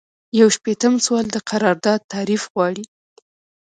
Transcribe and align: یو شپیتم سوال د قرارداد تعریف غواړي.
یو 0.39 0.47
شپیتم 0.55 0.93
سوال 1.05 1.25
د 1.31 1.37
قرارداد 1.49 1.99
تعریف 2.13 2.43
غواړي. 2.53 2.83